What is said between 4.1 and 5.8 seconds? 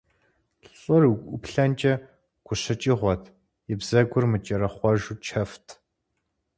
мыкӀэрэхъуэжу чэфт.